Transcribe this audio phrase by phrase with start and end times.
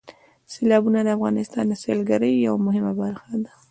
[0.53, 3.51] سیلابونه د افغانستان د سیلګرۍ یوه مهمه برخه ده.